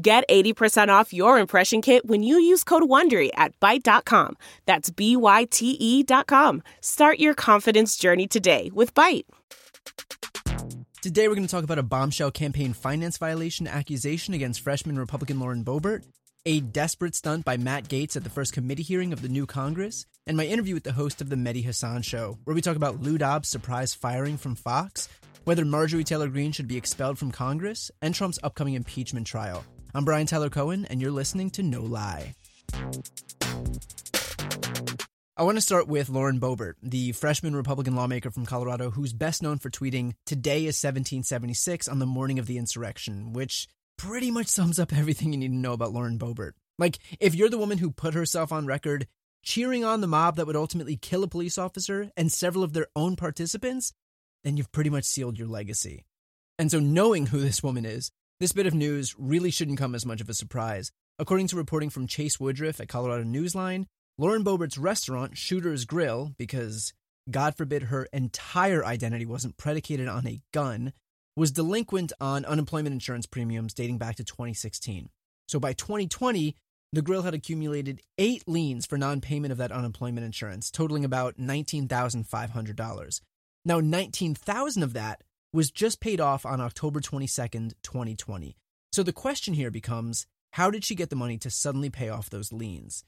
[0.00, 4.36] Get 80% off your impression kit when you use code WONDERY at Byte.com.
[4.64, 6.62] That's B-Y-T-E dot com.
[6.80, 9.24] Start your confidence journey today with Byte.
[11.02, 15.40] Today we're going to talk about a bombshell campaign finance violation accusation against freshman Republican
[15.40, 16.04] Lauren Boebert,
[16.46, 20.06] a desperate stunt by Matt Gaetz at the first committee hearing of the new Congress,
[20.28, 23.02] and my interview with the host of the Mehdi Hasan show, where we talk about
[23.02, 25.08] Lou Dobbs' surprise firing from Fox,
[25.42, 29.64] whether Marjorie Taylor Greene should be expelled from Congress, and Trump's upcoming impeachment trial.
[29.94, 32.34] I'm Brian Tyler Cohen, and you're listening to No Lie.
[35.34, 39.42] I want to start with Lauren Boebert, the freshman Republican lawmaker from Colorado who's best
[39.42, 44.48] known for tweeting, Today is 1776 on the morning of the insurrection, which pretty much
[44.48, 46.52] sums up everything you need to know about Lauren Boebert.
[46.78, 49.06] Like, if you're the woman who put herself on record
[49.42, 52.88] cheering on the mob that would ultimately kill a police officer and several of their
[52.94, 53.94] own participants,
[54.44, 56.04] then you've pretty much sealed your legacy.
[56.58, 60.06] And so, knowing who this woman is, this bit of news really shouldn't come as
[60.06, 60.92] much of a surprise.
[61.18, 63.86] According to reporting from Chase Woodruff at Colorado Newsline,
[64.16, 66.92] Lauren Boebert's restaurant, Shooter's Grill, because
[67.30, 70.92] God forbid her entire identity wasn't predicated on a gun,
[71.36, 75.08] was delinquent on unemployment insurance premiums dating back to 2016.
[75.48, 76.54] So by 2020,
[76.92, 81.36] the grill had accumulated eight liens for non payment of that unemployment insurance, totaling about
[81.36, 83.20] $19,500.
[83.64, 85.22] Now, 19,000 of that
[85.52, 88.56] was just paid off on October 22nd, 2020.
[88.92, 92.30] So the question here becomes how did she get the money to suddenly pay off
[92.30, 93.04] those liens?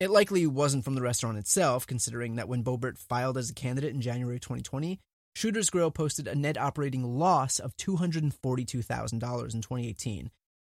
[0.00, 3.94] It likely wasn't from the restaurant itself, considering that when Boebert filed as a candidate
[3.94, 4.98] in January 2020,
[5.36, 10.30] Shooter's Grill posted a net operating loss of $242,000 in 2018.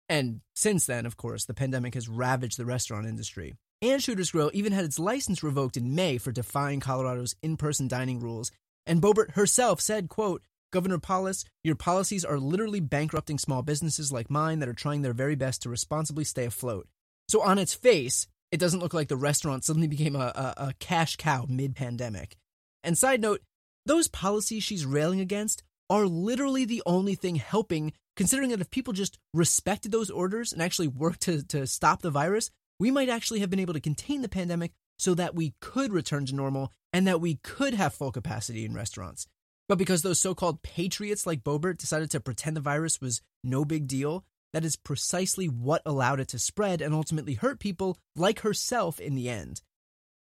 [0.10, 3.56] And since then, of course, the pandemic has ravaged the restaurant industry.
[3.82, 8.20] And Shooter's Grill even had its license revoked in May for defying Colorado's in-person dining
[8.20, 8.52] rules.
[8.86, 14.32] And Boebert herself said, quote, Governor Polis, your policies are literally bankrupting small businesses like
[14.32, 16.88] mine that are trying their very best to responsibly stay afloat.
[17.30, 20.74] So, on its face, it doesn't look like the restaurant suddenly became a, a, a
[20.80, 22.36] cash cow mid pandemic.
[22.84, 23.42] And side note,
[23.86, 28.94] those policies she's railing against are literally the only thing helping, considering that if people
[28.94, 33.42] just respected those orders and actually worked to, to stop the virus, we might actually
[33.42, 37.06] have been able to contain the pandemic so that we could return to normal and
[37.06, 39.28] that we could have full capacity in restaurants.
[39.70, 43.66] But because those so called patriots like Boebert decided to pretend the virus was no
[43.66, 48.42] big deal, that is precisely what allowed it to spread and ultimately hurt people like
[48.42, 49.62] herself in the end.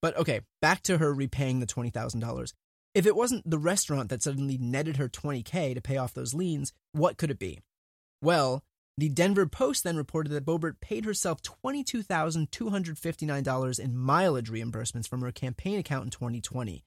[0.03, 2.53] But okay, back to her repaying the $20,000.
[2.95, 6.73] If it wasn't the restaurant that suddenly netted her 20K to pay off those liens,
[6.93, 7.61] what could it be?
[8.23, 8.63] Well,
[8.99, 15.33] the Denver Post then reported that Boebert paid herself $22,259 in mileage reimbursements from her
[15.33, 16.85] campaign account in 2020.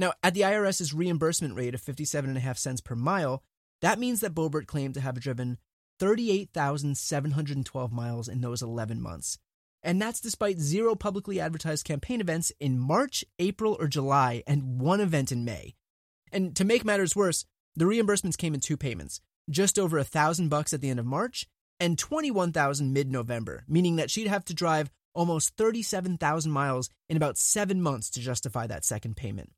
[0.00, 3.42] Now, at the IRS's reimbursement rate of 57.5 cents per mile,
[3.82, 5.58] that means that Boebert claimed to have driven
[5.98, 9.36] 38,712 miles in those 11 months.
[9.82, 15.02] And that's despite zero publicly advertised campaign events in March, April, or July, and one
[15.02, 15.74] event in May.
[16.32, 17.44] And to make matters worse,
[17.76, 21.04] the reimbursements came in two payments, just over a thousand bucks at the end of
[21.04, 21.46] March
[21.78, 27.82] and 21,000 mid-November, meaning that she'd have to drive almost 37,000 miles in about 7
[27.82, 29.52] months to justify that second payment.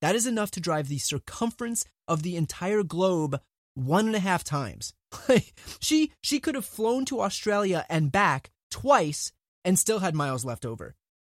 [0.00, 3.40] That is enough to drive the circumference of the entire globe
[3.74, 4.94] one and a half times.
[5.80, 9.32] she she could have flown to Australia and back twice
[9.64, 10.94] and still had miles left over.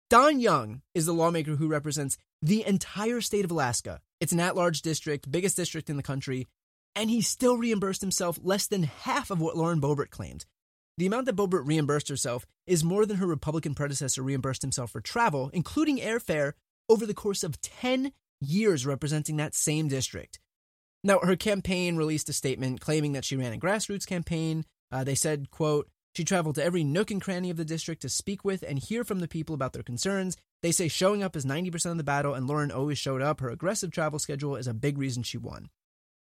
[0.09, 4.01] Don Young is the lawmaker who represents the entire state of Alaska.
[4.19, 6.47] It's an at-large district, biggest district in the country,
[6.95, 10.45] and he still reimbursed himself less than half of what Lauren Boebert claimed.
[10.97, 14.99] The amount that Boebert reimbursed herself is more than her Republican predecessor reimbursed himself for
[14.99, 16.53] travel, including airfare,
[16.89, 20.39] over the course of 10 years representing that same district.
[21.03, 24.65] Now, her campaign released a statement claiming that she ran a grassroots campaign.
[24.91, 28.09] Uh, they said, quote, she traveled to every nook and cranny of the district to
[28.09, 30.35] speak with and hear from the people about their concerns.
[30.61, 33.39] They say showing up is 90% of the battle, and Lauren always showed up.
[33.39, 35.69] Her aggressive travel schedule is a big reason she won.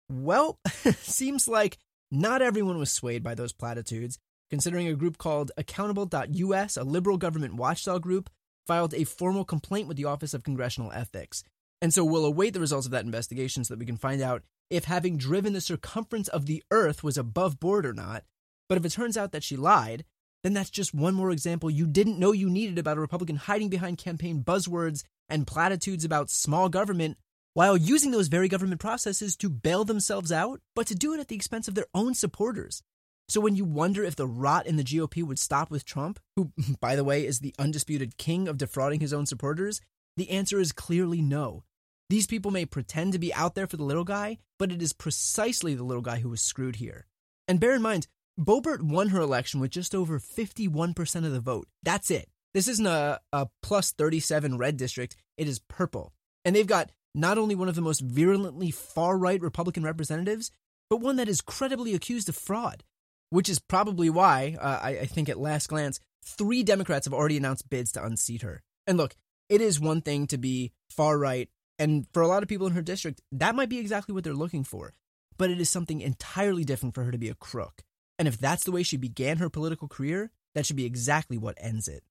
[0.08, 0.58] Well,
[0.98, 1.78] seems like
[2.10, 4.18] not everyone was swayed by those platitudes,
[4.50, 8.30] considering a group called Accountable.us, a liberal government watchdog group,
[8.66, 11.44] filed a formal complaint with the Office of Congressional Ethics.
[11.82, 14.42] And so we'll await the results of that investigation so that we can find out
[14.70, 18.24] if having driven the circumference of the Earth was above board or not.
[18.68, 20.04] But if it turns out that she lied,
[20.42, 23.68] then that's just one more example you didn't know you needed about a Republican hiding
[23.68, 27.16] behind campaign buzzwords and platitudes about small government
[27.54, 31.28] while using those very government processes to bail themselves out, but to do it at
[31.28, 32.82] the expense of their own supporters.
[33.28, 36.52] So when you wonder if the rot in the GOP would stop with Trump, who,
[36.80, 39.80] by the way, is the undisputed king of defrauding his own supporters,
[40.16, 41.64] the answer is clearly no.
[42.08, 44.92] These people may pretend to be out there for the little guy, but it is
[44.92, 47.06] precisely the little guy who was screwed here.
[47.48, 48.06] And bear in mind,
[48.38, 51.68] Boebert won her election with just over 51% of the vote.
[51.82, 52.28] That's it.
[52.54, 56.12] This isn't a, a plus 37 red district, it is purple.
[56.44, 60.50] And they've got not only one of the most virulently far right Republican representatives,
[60.88, 62.84] but one that is credibly accused of fraud
[63.30, 67.36] which is probably why, uh, I, I think at last glance, three Democrats have already
[67.36, 68.62] announced bids to unseat her.
[68.86, 69.14] And look,
[69.48, 72.72] it is one thing to be far right, and for a lot of people in
[72.72, 74.94] her district, that might be exactly what they're looking for.
[75.38, 77.82] But it is something entirely different for her to be a crook.
[78.18, 81.58] And if that's the way she began her political career, that should be exactly what
[81.60, 82.02] ends it.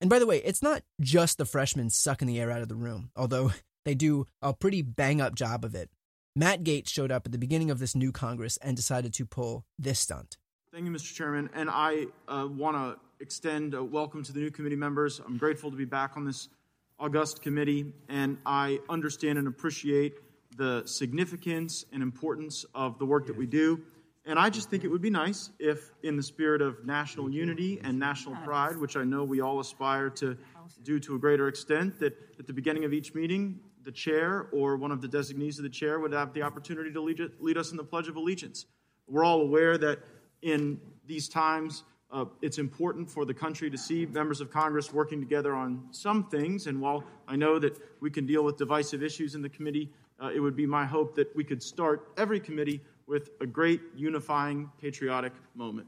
[0.00, 2.74] And by the way, it's not just the freshmen sucking the air out of the
[2.74, 3.52] room, although
[3.84, 5.90] they do a pretty bang up job of it.
[6.34, 9.64] Matt Gaetz showed up at the beginning of this new Congress and decided to pull
[9.78, 10.36] this stunt.
[10.72, 11.14] Thank you, Mr.
[11.14, 11.48] Chairman.
[11.54, 15.20] And I uh, want to extend a welcome to the new committee members.
[15.24, 16.50] I'm grateful to be back on this
[16.98, 20.14] august committee, and I understand and appreciate
[20.56, 23.82] the significance and importance of the work that we do.
[24.24, 27.80] And I just think it would be nice if, in the spirit of national unity
[27.84, 30.36] and national pride, which I know we all aspire to
[30.82, 34.76] do to a greater extent, that at the beginning of each meeting, the chair or
[34.76, 37.70] one of the designees of the chair would have the opportunity to lead, lead us
[37.70, 38.66] in the Pledge of Allegiance.
[39.06, 40.00] We're all aware that
[40.42, 41.84] in these times,
[42.16, 46.24] uh, it's important for the country to see members of Congress working together on some
[46.24, 46.66] things.
[46.66, 50.30] And while I know that we can deal with divisive issues in the committee, uh,
[50.34, 54.70] it would be my hope that we could start every committee with a great unifying
[54.80, 55.86] patriotic moment.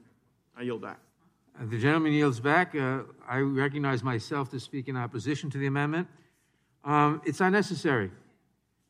[0.55, 0.99] I yield back.
[1.59, 2.75] Uh, the gentleman yields back.
[2.75, 6.09] Uh, I recognize myself to speak in opposition to the amendment.
[6.85, 8.11] Um, it's unnecessary.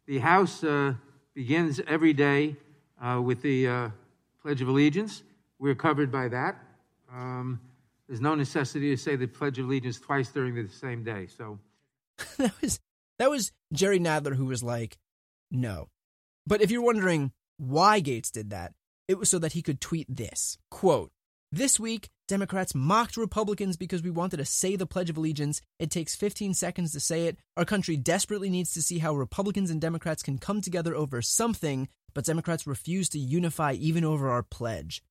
[0.07, 0.95] The House uh,
[1.35, 2.57] begins every day
[3.01, 3.91] uh, with the uh,
[4.43, 5.23] Pledge of Allegiance.
[5.61, 6.65] We're covered by that.
[7.13, 7.61] Um,
[8.07, 11.27] there's no necessity to say the Pledge of Allegiance twice during the same day.
[11.27, 11.59] So
[12.39, 12.81] that was
[13.19, 14.97] that was Jerry Nadler who was like,
[15.51, 15.89] no.
[16.47, 18.73] But if you're wondering why Gaetz did that,
[19.07, 21.11] it was so that he could tweet this quote
[21.51, 25.63] this week, Democrats mocked Republicans because we wanted to say the Pledge of Allegiance.
[25.79, 27.39] It takes 15 seconds to say it.
[27.57, 31.89] Our country desperately needs to see how Republicans and Democrats can come together over something,
[32.13, 35.03] but Democrats refuse to unify even over our pledge.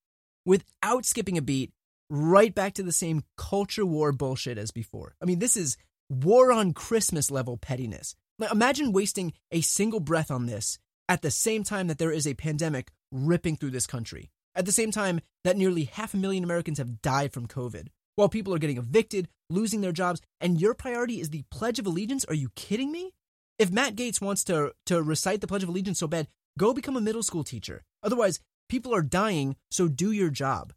[0.46, 1.72] Without skipping a beat,
[2.09, 5.15] right back to the same culture war bullshit as before.
[5.21, 5.77] I mean, this is
[6.09, 8.15] war on Christmas level pettiness.
[8.39, 12.27] Now, imagine wasting a single breath on this at the same time that there is
[12.27, 14.30] a pandemic ripping through this country.
[14.56, 18.30] At the same time that nearly half a million Americans have died from COVID, while
[18.30, 22.25] people are getting evicted, losing their jobs, and your priority is the Pledge of Allegiance?
[22.25, 23.13] Are you kidding me?
[23.60, 26.27] If Matt Gaetz wants to, to recite the Pledge of Allegiance so bad,
[26.57, 27.83] go become a middle school teacher.
[28.03, 28.39] Otherwise,
[28.69, 30.74] people are dying, so do your job.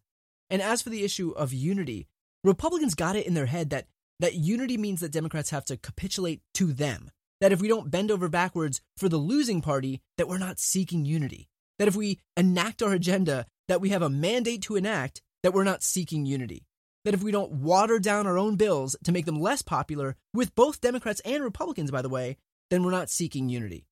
[0.50, 2.08] And as for the issue of unity,
[2.42, 3.86] Republicans got it in their head that,
[4.18, 7.10] that unity means that Democrats have to capitulate to them.
[7.40, 11.04] That if we don't bend over backwards for the losing party, that we're not seeking
[11.04, 11.48] unity.
[11.78, 15.64] That if we enact our agenda, that we have a mandate to enact that we're
[15.64, 16.66] not seeking unity.
[17.04, 20.54] That if we don't water down our own bills to make them less popular, with
[20.54, 22.36] both Democrats and Republicans, by the way,
[22.68, 23.86] then we're not seeking unity.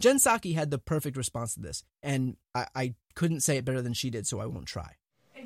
[0.00, 3.82] Jen Psaki had the perfect response to this, and I, I couldn't say it better
[3.82, 4.94] than she did, so I won't try.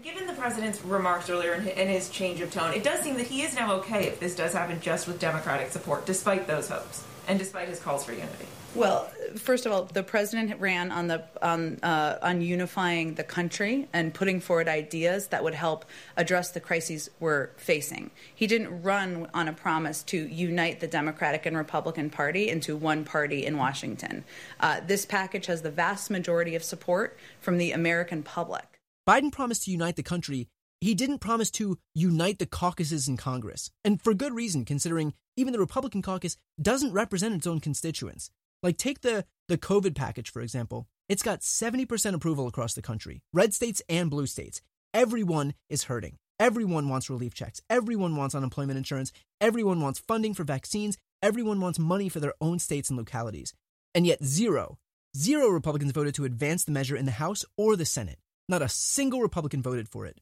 [0.06, 3.42] Given the president's remarks earlier and his change of tone, it does seem that he
[3.42, 7.40] is now okay if this does happen just with Democratic support, despite those hopes and
[7.40, 8.46] despite his calls for unity.
[8.76, 13.88] Well, first of all, the president ran on the on uh, on unifying the country
[13.92, 15.84] and putting forward ideas that would help
[16.16, 18.12] address the crises we're facing.
[18.32, 23.02] He didn't run on a promise to unite the Democratic and Republican Party into one
[23.02, 24.22] party in Washington.
[24.60, 28.75] Uh, this package has the vast majority of support from the American public.
[29.06, 30.48] Biden promised to unite the country.
[30.80, 35.52] He didn't promise to unite the caucuses in Congress, and for good reason, considering even
[35.52, 38.30] the Republican caucus doesn't represent its own constituents.
[38.64, 40.88] Like take the the COVID package for example.
[41.08, 43.22] It's got 70% approval across the country.
[43.32, 44.60] Red states and blue states.
[44.92, 46.16] Everyone is hurting.
[46.40, 47.60] Everyone wants relief checks.
[47.70, 49.12] Everyone wants unemployment insurance.
[49.40, 50.98] Everyone wants funding for vaccines.
[51.22, 53.54] Everyone wants money for their own states and localities.
[53.94, 54.78] And yet zero,
[55.16, 58.18] zero Republicans voted to advance the measure in the House or the Senate.
[58.49, 60.21] Not a single Republican voted for it.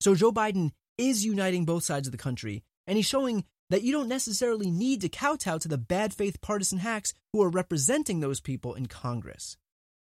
[0.00, 3.92] So Joe Biden is uniting both sides of the country, and he's showing that you
[3.92, 8.40] don't necessarily need to kowtow to the bad faith partisan hacks who are representing those
[8.40, 9.56] people in Congress.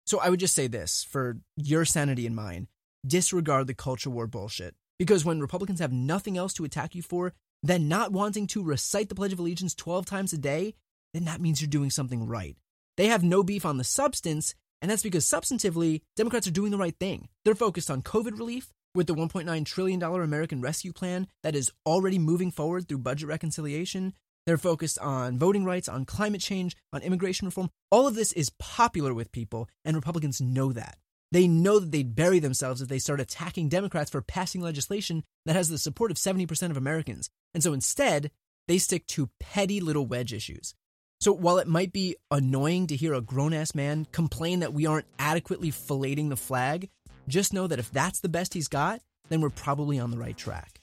[0.05, 2.67] So I would just say this for your sanity and mine
[3.05, 4.75] disregard the culture war bullshit.
[4.99, 7.33] Because when Republicans have nothing else to attack you for,
[7.63, 10.73] then not wanting to recite the Pledge of Allegiance 12 times a day,
[11.13, 12.57] then that means you're doing something right.
[12.97, 16.77] They have no beef on the substance, and that's because substantively, Democrats are doing the
[16.77, 17.29] right thing.
[17.45, 22.19] They're focused on COVID relief with the $1.9 trillion American Rescue Plan that is already
[22.19, 24.13] moving forward through budget reconciliation.
[24.45, 27.69] They're focused on voting rights, on climate change, on immigration reform.
[27.91, 30.97] All of this is popular with people, and Republicans know that.
[31.31, 35.55] They know that they'd bury themselves if they start attacking Democrats for passing legislation that
[35.55, 37.29] has the support of 70% of Americans.
[37.53, 38.31] And so instead,
[38.67, 40.73] they stick to petty little wedge issues.
[41.19, 44.85] So while it might be annoying to hear a grown ass man complain that we
[44.85, 46.89] aren't adequately filleting the flag,
[47.27, 50.37] just know that if that's the best he's got, then we're probably on the right
[50.37, 50.79] track.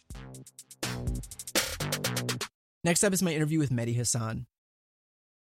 [2.83, 4.47] Next up is my interview with Mehdi Hasan.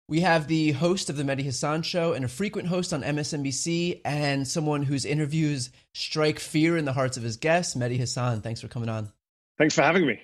[0.08, 4.02] We have the host of the Mehdi Hasan Show and a frequent host on MSNBC,
[4.04, 8.42] and someone whose interviews strike fear in the hearts of his guests, Mehdi Hasan.
[8.42, 9.10] Thanks for coming on.
[9.56, 10.20] Thanks for having me.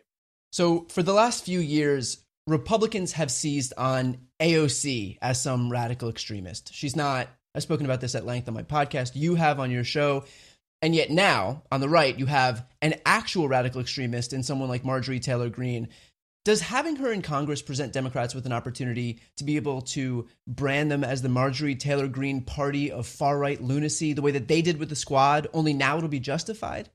[0.50, 2.18] So, for the last few years,
[2.48, 6.72] Republicans have seized on AOC as some radical extremist.
[6.72, 9.84] She's not, I've spoken about this at length on my podcast, you have on your
[9.84, 10.24] show.
[10.80, 14.84] And yet now, on the right, you have an actual radical extremist in someone like
[14.84, 15.88] Marjorie Taylor Greene.
[16.44, 20.90] Does having her in Congress present Democrats with an opportunity to be able to brand
[20.90, 24.62] them as the Marjorie Taylor Greene party of far right lunacy, the way that they
[24.62, 26.88] did with the squad, only now it'll be justified?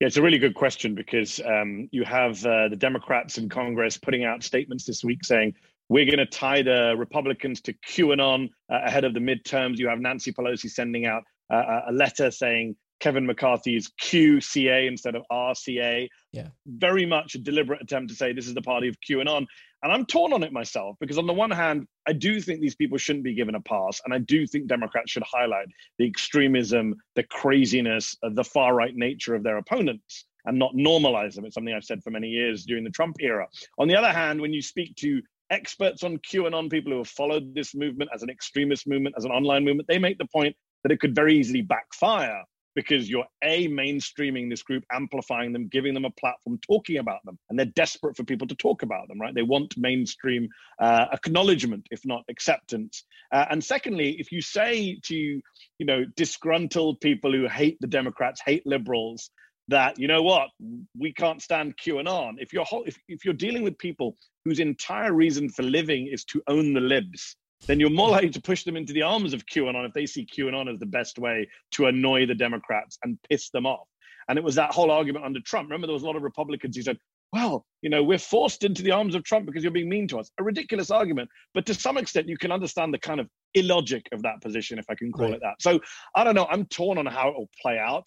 [0.00, 3.98] Yeah, it's a really good question because um, you have uh, the Democrats in Congress
[3.98, 5.54] putting out statements this week saying
[5.88, 9.78] we're going to tie the Republicans to QAnon uh, ahead of the midterms.
[9.78, 15.14] You have Nancy Pelosi sending out uh, a letter saying Kevin McCarthy is QCA instead
[15.14, 16.08] of RCA.
[16.32, 16.48] Yeah.
[16.66, 19.46] Very much a deliberate attempt to say this is the party of QAnon.
[19.82, 22.74] And I'm torn on it myself because, on the one hand, I do think these
[22.74, 24.00] people shouldn't be given a pass.
[24.04, 25.68] And I do think Democrats should highlight
[25.98, 31.34] the extremism, the craziness, uh, the far right nature of their opponents and not normalize
[31.34, 31.44] them.
[31.44, 33.46] It's something I've said for many years during the Trump era.
[33.78, 37.54] On the other hand, when you speak to experts on QAnon, people who have followed
[37.54, 40.92] this movement as an extremist movement, as an online movement, they make the point that
[40.92, 42.42] it could very easily backfire
[42.78, 47.36] because you're a mainstreaming this group amplifying them giving them a platform talking about them.
[47.50, 49.34] And they're desperate for people to talk about them right?
[49.34, 53.04] They want mainstream uh, acknowledgement if not acceptance.
[53.32, 58.40] Uh, and secondly if you say to you know disgruntled people who hate the democrats
[58.46, 59.30] hate liberals
[59.66, 60.48] that you know what
[60.96, 65.48] we can't stand qanon if you're if, if you're dealing with people whose entire reason
[65.48, 68.92] for living is to own the libs then you're more likely to push them into
[68.92, 72.34] the arms of QAnon if they see QAnon as the best way to annoy the
[72.34, 73.86] Democrats and piss them off.
[74.28, 75.68] And it was that whole argument under Trump.
[75.68, 76.98] Remember, there was a lot of Republicans who said,
[77.32, 80.18] well, you know, we're forced into the arms of Trump because you're being mean to
[80.18, 80.30] us.
[80.38, 81.28] A ridiculous argument.
[81.54, 84.86] But to some extent, you can understand the kind of illogic of that position, if
[84.88, 85.34] I can call right.
[85.34, 85.60] it that.
[85.60, 85.80] So
[86.14, 86.46] I don't know.
[86.50, 88.06] I'm torn on how it will play out.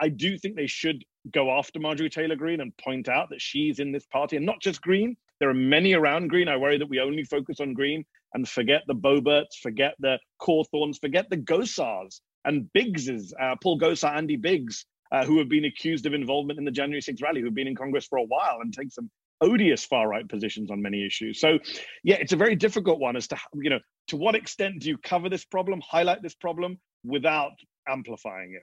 [0.00, 3.78] I do think they should go after Marjorie Taylor Greene and point out that she's
[3.78, 5.16] in this party and not just Greene.
[5.40, 6.48] There are many around Greene.
[6.48, 8.04] I worry that we only focus on Greene
[8.34, 14.14] and forget the Boeberts, forget the Cawthorns, forget the Gosars and Biggses, uh, Paul Gosar,
[14.14, 17.54] Andy Biggs, uh, who have been accused of involvement in the January 6th rally, who've
[17.54, 21.06] been in Congress for a while and take some odious far right positions on many
[21.06, 21.40] issues.
[21.40, 21.58] So,
[22.02, 24.98] yeah, it's a very difficult one as to you know to what extent do you
[24.98, 27.52] cover this problem, highlight this problem without
[27.88, 28.62] amplifying it.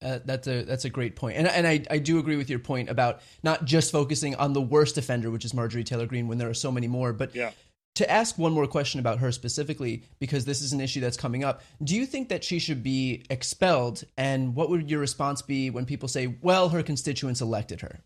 [0.00, 2.60] Uh, that's a that's a great point, and and I, I do agree with your
[2.60, 6.38] point about not just focusing on the worst offender, which is Marjorie Taylor Greene, when
[6.38, 7.12] there are so many more.
[7.12, 7.50] But yeah.
[7.98, 11.42] To ask one more question about her specifically, because this is an issue that's coming
[11.42, 14.04] up, do you think that she should be expelled?
[14.16, 18.04] And what would your response be when people say, "Well, her constituents elected her"?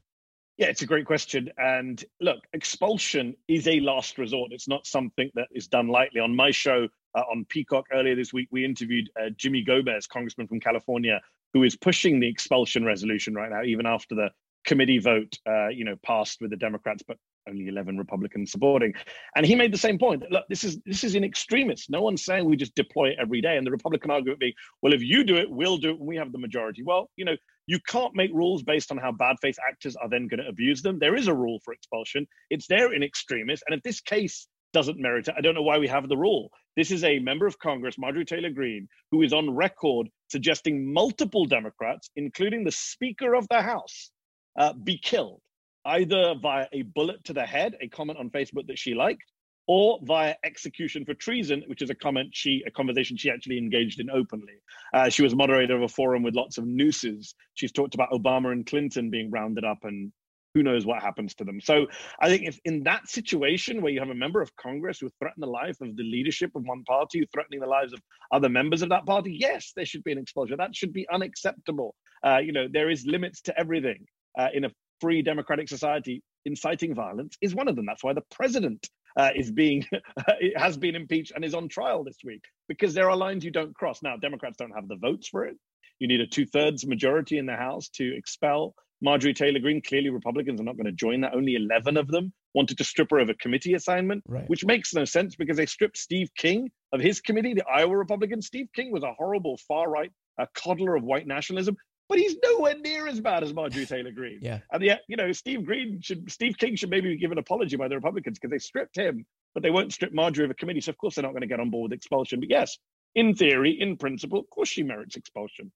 [0.56, 1.50] Yeah, it's a great question.
[1.58, 4.52] And look, expulsion is a last resort.
[4.52, 6.20] It's not something that is done lightly.
[6.20, 10.48] On my show uh, on Peacock earlier this week, we interviewed uh, Jimmy Gomez, congressman
[10.48, 11.20] from California,
[11.52, 14.30] who is pushing the expulsion resolution right now, even after the
[14.64, 17.18] committee vote, uh, you know, passed with the Democrats, but
[17.48, 18.92] only 11 Republicans supporting.
[19.36, 20.24] And he made the same point.
[20.30, 21.86] Look, this is this is in extremis.
[21.88, 23.56] No one's saying we just deploy it every day.
[23.56, 26.16] And the Republican argument being, well, if you do it, we'll do it when we
[26.16, 26.82] have the majority.
[26.82, 30.28] Well, you know, you can't make rules based on how bad faith actors are then
[30.28, 30.98] going to abuse them.
[30.98, 32.26] There is a rule for expulsion.
[32.50, 33.62] It's there in extremis.
[33.66, 35.34] And if this case doesn't merit it.
[35.36, 36.50] I don't know why we have the rule.
[36.76, 41.44] This is a member of Congress, Marjorie Taylor Greene, who is on record suggesting multiple
[41.44, 44.10] Democrats, including the Speaker of the House,
[44.58, 45.40] uh, be killed,
[45.84, 49.22] either via a bullet to the head, a comment on Facebook that she liked,
[49.68, 54.00] or via execution for treason, which is a comment she, a conversation she actually engaged
[54.00, 54.54] in openly.
[54.92, 57.34] Uh, she was moderator of a forum with lots of nooses.
[57.54, 60.12] She's talked about Obama and Clinton being rounded up and
[60.54, 61.60] who knows what happens to them.
[61.60, 61.86] So
[62.20, 65.40] I think if in that situation where you have a member of Congress who threaten
[65.40, 68.00] the life of the leadership of one party, threatening the lives of
[68.32, 70.56] other members of that party, yes, there should be an exposure.
[70.56, 71.94] That should be unacceptable.
[72.24, 74.04] Uh, you know, there is limits to everything
[74.38, 74.70] uh, in a
[75.02, 77.84] free democratic society, inciting violence is one of them.
[77.84, 79.84] That's why the president uh, is being
[80.56, 83.74] has been impeached and is on trial this week because there are lines you don't
[83.74, 83.98] cross.
[84.02, 85.56] Now, Democrats don't have the votes for it.
[85.98, 89.82] You need a two thirds majority in the House to expel Marjorie Taylor Greene.
[89.82, 91.34] Clearly, Republicans are not going to join that.
[91.34, 94.48] Only 11 of them wanted to strip her of a committee assignment, right.
[94.48, 98.40] which makes no sense because they stripped Steve King of his committee, the Iowa Republican.
[98.40, 101.76] Steve King was a horrible far right a coddler of white nationalism,
[102.12, 104.40] but he's nowhere near as bad as Marjorie Taylor Greene.
[104.42, 104.58] Yeah.
[104.70, 107.88] And yet, you know, Steve Green should Steve King should maybe give an apology by
[107.88, 110.82] the Republicans because they stripped him, but they won't strip Marjorie of a committee.
[110.82, 112.40] So of course they're not going to get on board with expulsion.
[112.40, 112.76] But yes,
[113.14, 115.72] in theory, in principle, of course she merits expulsion.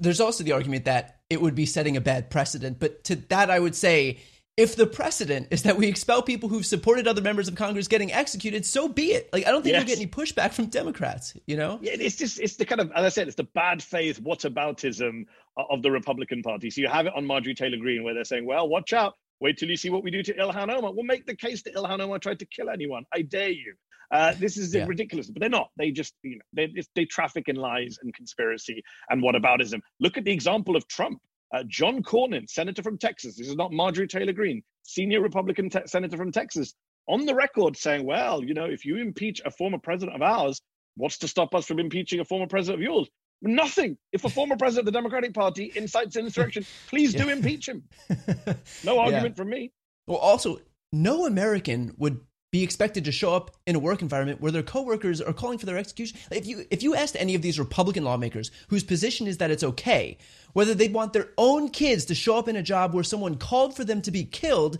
[0.00, 2.80] There's also the argument that it would be setting a bad precedent.
[2.80, 4.18] But to that, I would say
[4.58, 8.12] if the precedent is that we expel people who've supported other members of Congress getting
[8.12, 9.32] executed, so be it.
[9.32, 9.82] Like I don't think yes.
[9.82, 11.34] you'll get any pushback from Democrats.
[11.46, 11.78] You know?
[11.80, 15.26] Yeah, it's just it's the kind of as I said, it's the bad faith whataboutism
[15.56, 16.70] of the Republican Party.
[16.70, 19.58] So you have it on Marjorie Taylor Greene where they're saying, "Well, watch out, wait
[19.58, 20.92] till you see what we do to Ilhan Omar.
[20.92, 23.04] We'll make the case that Ilhan Omar tried to kill anyone.
[23.14, 23.74] I dare you."
[24.10, 24.86] Uh, this is yeah.
[24.86, 25.70] ridiculous, but they're not.
[25.76, 29.80] They just, you know, they, they traffic in lies and conspiracy and whataboutism.
[30.00, 31.20] Look at the example of Trump.
[31.54, 35.86] Uh, John Cornyn, senator from Texas, this is not Marjorie Taylor Greene, senior Republican te-
[35.86, 36.74] senator from Texas,
[37.08, 40.60] on the record saying, well, you know, if you impeach a former president of ours,
[40.96, 43.08] what's to stop us from impeaching a former president of yours?
[43.40, 43.96] Nothing.
[44.12, 47.84] If a former president of the Democratic Party incites insurrection, please do impeach him.
[48.84, 49.34] No argument yeah.
[49.34, 49.72] from me.
[50.06, 50.58] Well, also,
[50.92, 55.20] no American would be expected to show up in a work environment where their coworkers
[55.20, 56.18] are calling for their execution.
[56.30, 59.64] If you if you asked any of these Republican lawmakers whose position is that it's
[59.64, 60.16] okay,
[60.54, 63.76] whether they'd want their own kids to show up in a job where someone called
[63.76, 64.78] for them to be killed,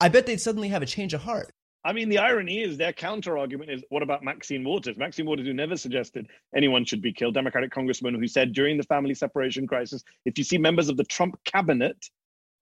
[0.00, 1.50] I bet they'd suddenly have a change of heart.
[1.84, 4.98] I mean, the irony is their counter argument is what about Maxine Waters?
[4.98, 8.82] Maxine Waters, who never suggested anyone should be killed, Democratic congressman who said during the
[8.82, 12.10] family separation crisis, if you see members of the Trump cabinet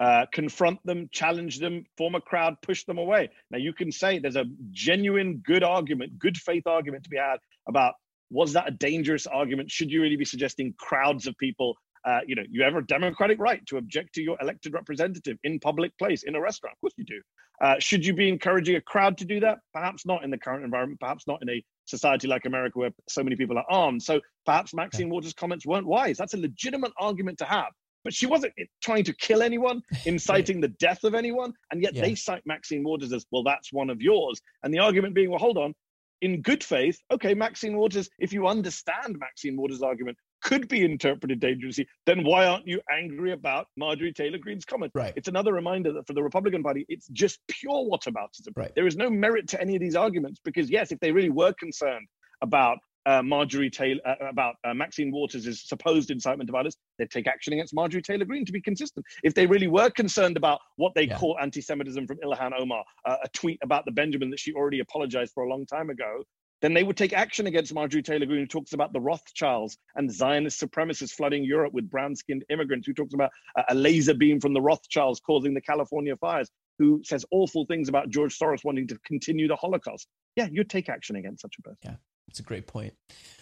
[0.00, 3.30] uh, confront them, challenge them, form a crowd, push them away.
[3.50, 7.38] Now, you can say there's a genuine good argument, good faith argument to be had
[7.68, 7.94] about
[8.30, 9.70] was that a dangerous argument?
[9.70, 11.76] Should you really be suggesting crowds of people?
[12.04, 15.58] Uh, you know, you have a democratic right to object to your elected representative in
[15.58, 16.74] public place, in a restaurant.
[16.76, 17.20] Of course, you do.
[17.60, 19.58] Uh, should you be encouraging a crowd to do that?
[19.72, 21.00] Perhaps not in the current environment.
[21.00, 24.02] Perhaps not in a society like America where so many people are armed.
[24.02, 26.16] So perhaps Maxine Waters' comments weren't wise.
[26.18, 27.72] That's a legitimate argument to have
[28.06, 31.52] but she wasn't trying to kill anyone, inciting the death of anyone.
[31.72, 32.02] And yet yeah.
[32.02, 34.40] they cite Maxine Waters as, well, that's one of yours.
[34.62, 35.74] And the argument being, well, hold on,
[36.22, 41.40] in good faith, okay, Maxine Waters, if you understand Maxine Waters' argument, could be interpreted
[41.40, 44.92] dangerously, then why aren't you angry about Marjorie Taylor Greene's comment?
[44.94, 45.12] Right.
[45.16, 48.52] It's another reminder that for the Republican Party, it's just pure whataboutism.
[48.54, 48.72] Right.
[48.76, 51.52] There is no merit to any of these arguments because, yes, if they really were
[51.54, 52.06] concerned
[52.40, 57.26] about uh, Marjorie Taylor uh, about uh, Maxine Waters' supposed incitement to violence, they'd take
[57.26, 59.06] action against Marjorie Taylor Greene to be consistent.
[59.22, 61.16] If they really were concerned about what they yeah.
[61.16, 65.32] call anti-Semitism from Ilhan Omar, uh, a tweet about the Benjamin that she already apologized
[65.32, 66.22] for a long time ago,
[66.62, 70.10] then they would take action against Marjorie Taylor Greene, who talks about the Rothschilds and
[70.10, 73.30] Zionist supremacists flooding Europe with brown-skinned immigrants, who talks about
[73.68, 78.08] a laser beam from the Rothschilds causing the California fires, who says awful things about
[78.08, 80.08] George Soros wanting to continue the Holocaust.
[80.34, 81.78] Yeah, you'd take action against such a person.
[81.84, 81.96] Yeah.
[82.28, 82.94] It's a great point.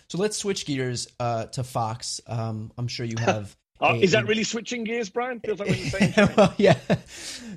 [0.09, 2.20] So let's switch gears uh, to Fox.
[2.27, 3.57] Um, I'm sure you have.
[3.81, 5.40] Uh, a, is that really switching gears, Brian?
[5.40, 6.29] Feels like we're the same.
[6.37, 6.79] well, yeah.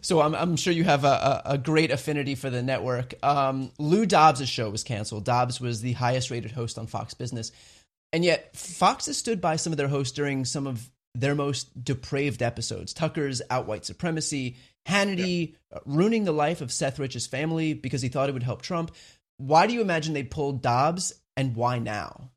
[0.01, 3.13] So I'm, I'm sure you have a, a, a great affinity for the network.
[3.23, 5.25] Um, Lou Dobbs' show was canceled.
[5.25, 7.51] Dobbs was the highest rated host on Fox Business.
[8.11, 11.83] And yet, Fox has stood by some of their hosts during some of their most
[11.83, 12.93] depraved episodes.
[12.93, 14.55] Tucker's out white supremacy,
[14.87, 15.77] Hannity yeah.
[15.77, 18.95] uh, ruining the life of Seth Rich's family because he thought it would help Trump.
[19.37, 22.31] Why do you imagine they pulled Dobbs and why now?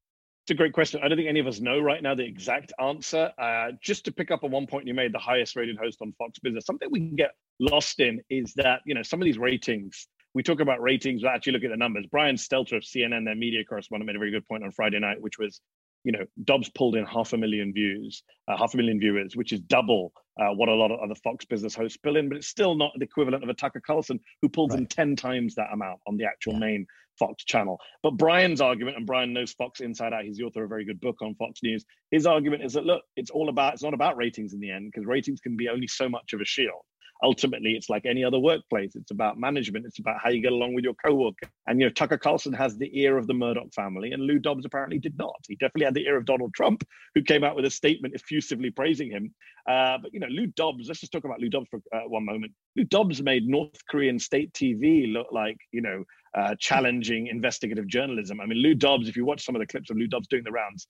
[0.45, 1.01] It's a great question.
[1.03, 3.33] I don't think any of us know right now the exact answer.
[3.39, 6.13] Uh, just to pick up on one point you made, the highest rated host on
[6.19, 9.39] Fox Business, something we can get lost in is that, you know, some of these
[9.39, 12.07] ratings, we talk about ratings, but actually look at the numbers.
[12.11, 15.21] Brian Stelter of CNN, their media correspondent, made a very good point on Friday night,
[15.21, 15.61] which was,
[16.05, 19.53] you know, Dobbs pulled in half a million views, uh, half a million viewers, which
[19.53, 22.47] is double uh, what a lot of other Fox Business hosts pull in, but it's
[22.47, 24.81] still not the equivalent of a Tucker Carlson who pulls right.
[24.81, 26.61] in 10 times that amount on the actual yeah.
[26.61, 26.87] main
[27.19, 27.79] Fox channel.
[28.03, 30.87] But Brian's argument, and Brian knows Fox inside out, he's the author of a very
[30.87, 31.85] good book on Fox News.
[32.11, 34.91] His argument is that look, it's all about it's not about ratings in the end,
[34.91, 36.83] because ratings can be only so much of a shield
[37.23, 38.97] ultimately it's like any other workplace.
[38.97, 39.87] It's about management.
[39.87, 41.49] It's about how you get along with your coworker.
[41.67, 44.65] And you know tucker carlson has the ear of the murdoch family and lou dobbs
[44.65, 45.37] apparently did not.
[45.47, 48.71] He definitely had the ear of donald trump who came out with a statement effusively
[48.71, 49.35] praising him.
[49.69, 52.25] Uh, but you know lou dobbs let's just talk about lou dobbs for uh, one
[52.25, 52.53] moment.
[52.77, 56.05] Lou dobbs made north korean state tv look like you know
[56.37, 58.41] uh, challenging investigative journalism.
[58.41, 60.45] I mean lou dobbs if you watch some of the clips of lou dobbs doing
[60.45, 60.87] the rounds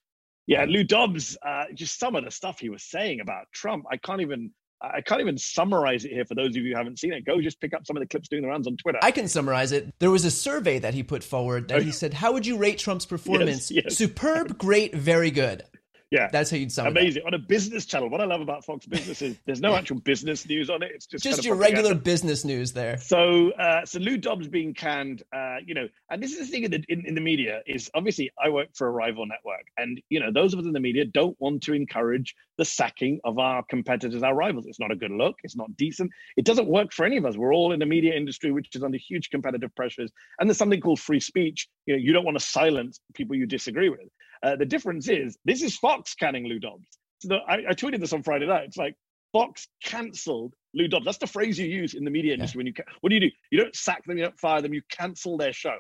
[0.47, 3.97] yeah, Lou Dobbs, uh, just some of the stuff he was saying about Trump, I
[3.99, 4.51] can't even
[4.83, 7.25] I can't even summarize it here for those of you who haven't seen it.
[7.27, 8.99] Go just pick up some of the clips doing the rounds on Twitter.
[9.03, 9.93] I can summarize it.
[9.99, 12.79] There was a survey that he put forward that he said, How would you rate
[12.79, 13.71] Trump's performance?
[13.71, 13.97] Yes, yes.
[13.97, 15.65] Superb, great, very good.
[16.11, 16.91] Yeah, that's how you'd sum it.
[16.91, 18.11] Amazing on a business channel.
[18.11, 20.91] What I love about Fox Business is there's no actual business news on it.
[20.93, 21.83] It's just just kind of your propaganda.
[21.83, 22.99] regular business news there.
[22.99, 26.65] So, uh, so Lou Dobbs being canned, uh, you know, and this is the thing
[26.65, 30.01] in the, in, in the media is obviously I work for a rival network, and
[30.09, 33.39] you know those of us in the media don't want to encourage the sacking of
[33.39, 34.67] our competitors, our rivals.
[34.67, 35.37] It's not a good look.
[35.45, 36.11] It's not decent.
[36.37, 37.37] It doesn't work for any of us.
[37.37, 40.81] We're all in the media industry, which is under huge competitive pressures, and there's something
[40.81, 41.69] called free speech.
[41.87, 44.01] You know, you don't want to silence people you disagree with.
[44.43, 46.87] Uh, the difference is this is Fox canning Lou Dobbs.
[47.19, 48.65] So the, I, I, tweeted this on Friday night.
[48.65, 48.95] It's like
[49.33, 51.05] Fox cancelled Lou Dobbs.
[51.05, 52.59] That's the phrase you use in the media industry.
[52.59, 53.31] When you ca- what do you do?
[53.51, 54.17] You don't sack them.
[54.17, 54.73] You don't fire them.
[54.73, 55.77] You cancel their show.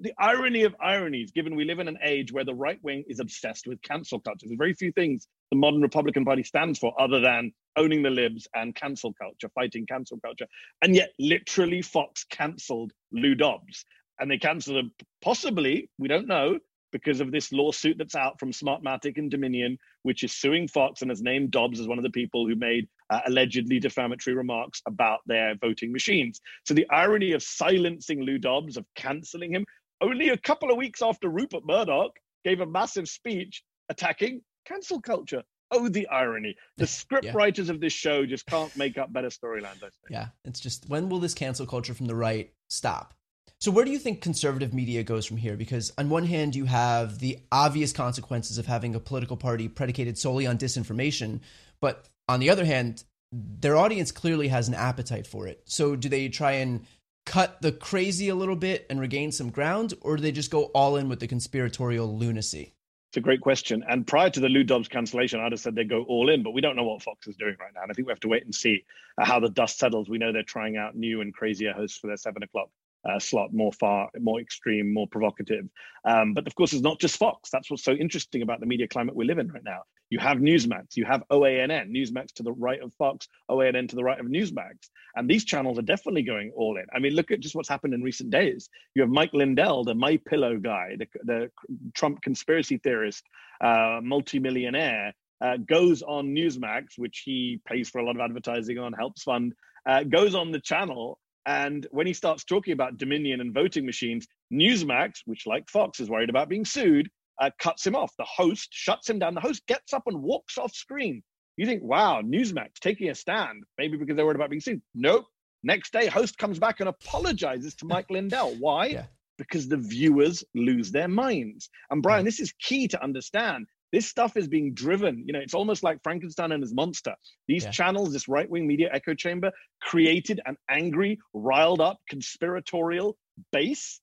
[0.00, 3.20] The irony of ironies, given we live in an age where the right wing is
[3.20, 4.46] obsessed with cancel culture.
[4.46, 8.48] There's very few things the modern Republican Party stands for other than owning the libs
[8.54, 10.46] and cancel culture, fighting cancel culture.
[10.82, 13.84] And yet, literally, Fox cancelled Lou Dobbs.
[14.18, 16.58] And they cancelled him possibly, we don't know,
[16.94, 21.10] because of this lawsuit that's out from Smartmatic and Dominion, which is suing Fox and
[21.10, 25.18] has named Dobbs as one of the people who made uh, allegedly defamatory remarks about
[25.26, 26.40] their voting machines.
[26.64, 29.66] So the irony of silencing Lou Dobbs, of canceling him,
[30.00, 32.12] only a couple of weeks after Rupert Murdoch
[32.44, 35.42] gave a massive speech attacking cancel culture.
[35.72, 36.54] Oh, the irony.
[36.76, 37.32] The script yeah.
[37.34, 40.10] writers of this show just can't make up better storylines, I think.
[40.10, 43.14] Yeah, it's just when will this cancel culture from the right stop?
[43.64, 45.56] So, where do you think conservative media goes from here?
[45.56, 50.18] Because, on one hand, you have the obvious consequences of having a political party predicated
[50.18, 51.40] solely on disinformation.
[51.80, 55.62] But on the other hand, their audience clearly has an appetite for it.
[55.64, 56.84] So, do they try and
[57.24, 60.64] cut the crazy a little bit and regain some ground, or do they just go
[60.74, 62.74] all in with the conspiratorial lunacy?
[63.12, 63.82] It's a great question.
[63.88, 66.50] And prior to the Lou Dobbs cancellation, I'd have said they go all in, but
[66.50, 67.80] we don't know what Fox is doing right now.
[67.80, 68.84] And I think we have to wait and see
[69.18, 70.10] how the dust settles.
[70.10, 72.68] We know they're trying out new and crazier hosts for their seven o'clock
[73.08, 75.68] uh, slot, more far, more extreme, more provocative.
[76.04, 77.50] Um, but of course, it's not just Fox.
[77.50, 79.82] That's what's so interesting about the media climate we live in right now.
[80.10, 84.04] You have Newsmax, you have OANN, Newsmax to the right of Fox, OANN to the
[84.04, 84.88] right of Newsmax.
[85.16, 86.84] And these channels are definitely going all in.
[86.94, 88.68] I mean, look at just what's happened in recent days.
[88.94, 91.50] You have Mike Lindell, the My Pillow guy, the, the
[91.94, 93.24] Trump conspiracy theorist,
[93.60, 98.92] uh, multimillionaire, uh, goes on Newsmax, which he pays for a lot of advertising on,
[98.92, 99.52] helps fund,
[99.86, 104.26] uh, goes on the channel and when he starts talking about Dominion and voting machines,
[104.52, 108.12] Newsmax, which like Fox is worried about being sued, uh, cuts him off.
[108.16, 109.34] The host shuts him down.
[109.34, 111.22] The host gets up and walks off screen.
[111.56, 114.82] You think, wow, Newsmax taking a stand, maybe because they're worried about being sued.
[114.94, 115.26] Nope.
[115.62, 118.54] Next day, host comes back and apologizes to Mike Lindell.
[118.58, 118.86] Why?
[118.86, 119.06] Yeah.
[119.38, 121.68] Because the viewers lose their minds.
[121.90, 123.66] And Brian, this is key to understand.
[123.94, 125.22] This stuff is being driven.
[125.24, 127.14] You know, it's almost like Frankenstein and his monster.
[127.46, 127.70] These yeah.
[127.70, 133.16] channels, this right wing media echo chamber, created an angry, riled up, conspiratorial
[133.52, 134.00] base.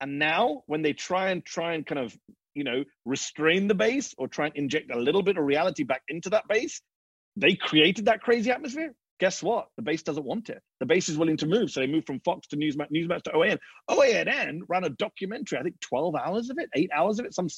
[0.00, 2.16] And now, when they try and try and kind of,
[2.54, 6.02] you know, restrain the base or try and inject a little bit of reality back
[6.06, 6.80] into that base,
[7.34, 9.68] they created that crazy atmosphere guess what?
[9.76, 10.60] The base doesn't want it.
[10.80, 11.70] The base is willing to move.
[11.70, 13.58] So they moved from Fox to Newsmax, Newsmax to OAN.
[13.90, 17.48] OANN ran a documentary, I think 12 hours of it, eight hours of it, some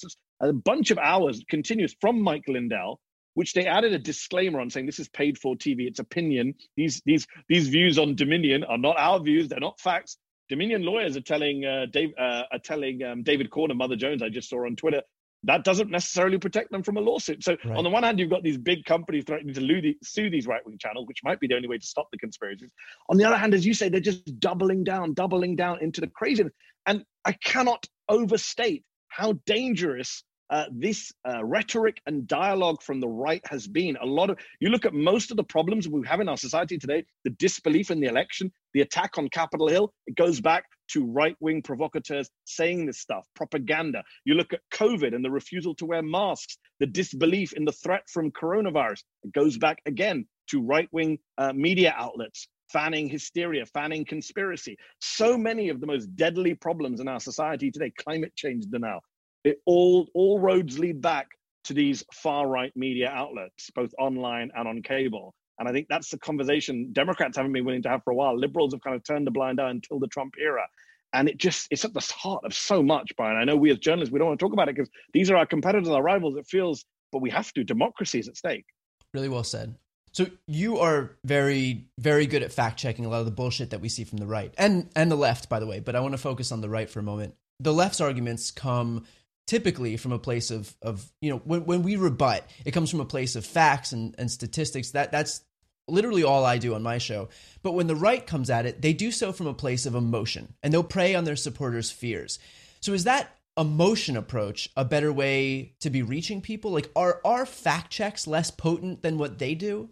[0.40, 3.00] a bunch of hours continuous from Mike Lindell,
[3.34, 5.86] which they added a disclaimer on saying this is paid for TV.
[5.86, 6.54] It's opinion.
[6.76, 9.48] These these these views on Dominion are not our views.
[9.48, 10.18] They're not facts.
[10.48, 14.22] Dominion lawyers are telling uh, Dave, uh, are telling um, David Corn and Mother Jones.
[14.22, 15.02] I just saw on Twitter
[15.46, 17.42] that doesn't necessarily protect them from a lawsuit.
[17.42, 17.76] So right.
[17.76, 21.06] on the one hand, you've got these big companies threatening to sue these right-wing channels,
[21.06, 22.70] which might be the only way to stop the conspiracies.
[23.08, 26.08] On the other hand, as you say, they're just doubling down, doubling down into the
[26.08, 26.52] craziness.
[26.86, 33.42] And I cannot overstate how dangerous uh, this uh, rhetoric and dialogue from the right
[33.48, 33.96] has been.
[34.00, 36.78] A lot of you look at most of the problems we have in our society
[36.78, 41.04] today, the disbelief in the election, the attack on Capitol Hill, it goes back to
[41.04, 44.04] right wing provocateurs saying this stuff, propaganda.
[44.24, 48.02] You look at COVID and the refusal to wear masks, the disbelief in the threat
[48.08, 54.04] from coronavirus, it goes back again to right wing uh, media outlets fanning hysteria, fanning
[54.04, 54.76] conspiracy.
[55.00, 59.00] So many of the most deadly problems in our society today, climate change denial,
[59.46, 61.28] it all all roads lead back
[61.64, 65.34] to these far right media outlets, both online and on cable.
[65.58, 68.38] And I think that's the conversation Democrats haven't been willing to have for a while.
[68.38, 70.66] Liberals have kind of turned a blind eye until the Trump era.
[71.12, 73.36] And it just, it's at the heart of so much, Brian.
[73.36, 75.36] I know we as journalists, we don't want to talk about it because these are
[75.36, 76.36] our competitors, our rivals.
[76.36, 77.64] It feels, but we have to.
[77.64, 78.66] Democracy is at stake.
[79.14, 79.76] Really well said.
[80.12, 83.80] So you are very, very good at fact checking a lot of the bullshit that
[83.80, 85.80] we see from the right and and the left, by the way.
[85.80, 87.34] But I want to focus on the right for a moment.
[87.60, 89.04] The left's arguments come
[89.46, 93.00] typically from a place of of you know when when we rebut, it comes from
[93.00, 94.90] a place of facts and and statistics.
[94.90, 95.42] That that's
[95.88, 97.28] literally all I do on my show.
[97.62, 100.54] But when the right comes at it, they do so from a place of emotion
[100.62, 102.38] and they'll prey on their supporters' fears.
[102.80, 106.72] So is that emotion approach a better way to be reaching people?
[106.72, 109.90] Like are are fact checks less potent than what they do?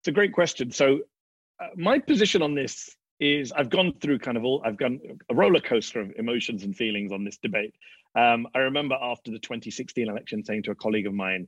[0.00, 0.72] It's a great question.
[0.72, 1.00] So
[1.60, 5.34] uh, my position on this is I've gone through kind of all I've gone a
[5.34, 7.74] roller coaster of emotions and feelings on this debate.
[8.14, 11.46] Um, I remember after the 2016 election saying to a colleague of mine,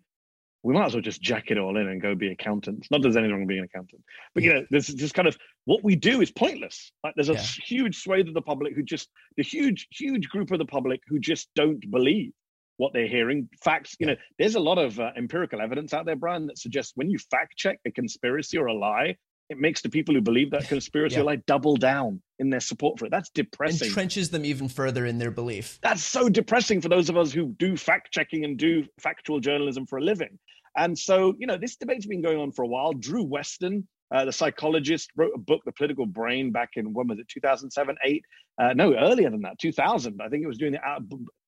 [0.63, 2.91] we might as well just jack it all in and go be accountants.
[2.91, 4.03] Not that there's anything wrong being an accountant,
[4.35, 6.91] but you know, there's just kind of what we do is pointless.
[7.03, 7.43] Like there's a yeah.
[7.67, 11.19] huge swathe of the public who just the huge, huge group of the public who
[11.19, 12.33] just don't believe
[12.79, 13.49] what they're hearing.
[13.63, 16.93] Facts, you know, there's a lot of uh, empirical evidence out there, Brian, that suggests
[16.95, 19.17] when you fact check a conspiracy or a lie,
[19.50, 21.22] it makes the people who believe that conspiracy yeah.
[21.22, 23.11] lie double down in their support for it.
[23.11, 23.90] That's depressing.
[23.90, 25.78] Entrenches them even further in their belief.
[25.83, 29.87] That's so depressing for those of us who do fact checking and do factual journalism
[29.87, 30.38] for a living.
[30.76, 32.92] And so, you know, this debate's been going on for a while.
[32.94, 37.18] Drew Westen, uh, the psychologist, wrote a book, The Political Brain, back in when was
[37.18, 38.24] it, 2007, 8?
[38.57, 40.20] Uh, no, earlier than that, 2000.
[40.20, 41.00] I think it was during the uh,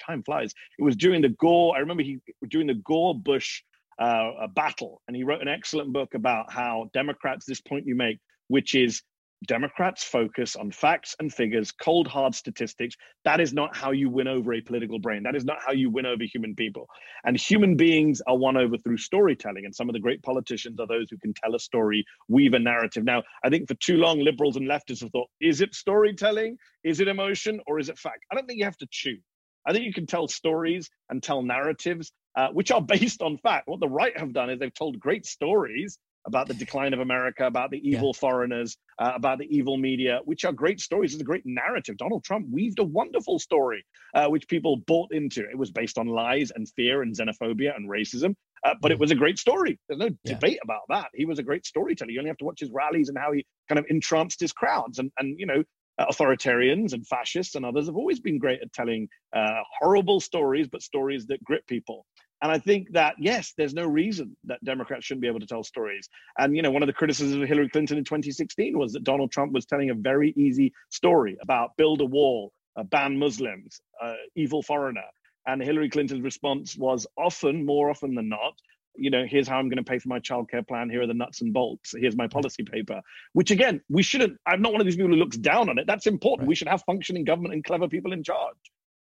[0.05, 0.53] time flies.
[0.79, 1.75] It was during the Gore.
[1.77, 3.63] I remember he during the Gore Bush
[3.99, 7.47] uh, battle, and he wrote an excellent book about how Democrats.
[7.47, 9.03] This point you make, which is
[9.47, 12.97] Democrats focus on facts and figures, cold, hard statistics.
[13.25, 15.23] That is not how you win over a political brain.
[15.23, 16.89] That is not how you win over human people.
[17.25, 19.65] And human beings are won over through storytelling.
[19.67, 22.59] And some of the great politicians are those who can tell a story, weave a
[22.59, 23.05] narrative.
[23.05, 26.57] Now, I think for too long, liberals and leftists have thought is it storytelling?
[26.83, 27.61] Is it emotion?
[27.67, 28.25] Or is it fact?
[28.33, 29.23] I don't think you have to choose.
[29.67, 33.69] I think you can tell stories and tell narratives uh, which are based on fact.
[33.69, 37.47] What the right have done is they've told great stories about the decline of America,
[37.47, 38.19] about the evil yeah.
[38.19, 41.15] foreigners, uh, about the evil media, which are great stories.
[41.15, 41.97] It's a great narrative.
[41.97, 45.49] Donald Trump weaved a wonderful story, uh, which people bought into.
[45.49, 49.03] It was based on lies and fear and xenophobia and racism, uh, but it mm.
[49.03, 49.79] was a great story.
[49.89, 50.35] There's no yeah.
[50.35, 51.11] debate about that.
[51.15, 52.11] He was a great storyteller.
[52.11, 54.99] You only have to watch his rallies and how he kind of entranced his crowds.
[54.99, 55.63] And, and you know,
[55.99, 60.69] uh, authoritarians and fascists and others have always been great at telling uh, horrible stories,
[60.69, 62.05] but stories that grip people.
[62.43, 65.65] And I think that, yes, there's no reason that Democrats shouldn't be able to tell
[65.65, 66.09] stories.
[66.39, 69.33] And, you know, one of the criticisms of Hillary Clinton in 2016 was that Donald
[69.33, 74.15] Trump was telling a very easy story about build a wall, uh, ban Muslims, uh,
[74.35, 75.07] evil foreigner.
[75.47, 78.55] And Hillary Clinton's response was often, more often than not,
[78.99, 80.91] you know, here's how I'm going to pay for my childcare plan.
[80.91, 81.95] Here are the nuts and bolts.
[81.97, 83.03] Here's my policy paper.
[83.35, 84.39] Which again, we shouldn't.
[84.47, 85.87] I'm not one of these people who looks down on it.
[85.87, 86.47] That's important.
[86.47, 86.49] Right.
[86.49, 88.57] We should have functioning government and clever people in charge